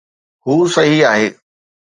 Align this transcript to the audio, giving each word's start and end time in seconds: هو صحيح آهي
هو 0.47 0.65
صحيح 0.67 1.05
آهي 1.09 1.35